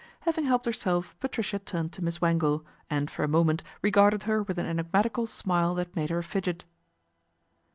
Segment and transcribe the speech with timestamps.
[0.21, 4.57] Having helped herself Patricia turned to Miss Wangle, and for a moment regarded her with
[4.57, 6.65] an enigmatical smile that made her fidget.